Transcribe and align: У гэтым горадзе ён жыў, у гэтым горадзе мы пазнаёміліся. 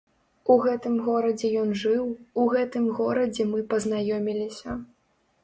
У 0.51 0.53
гэтым 0.61 0.95
горадзе 1.09 1.51
ён 1.63 1.69
жыў, 1.81 2.07
у 2.41 2.47
гэтым 2.55 2.89
горадзе 3.01 3.47
мы 3.53 3.61
пазнаёміліся. 3.75 4.79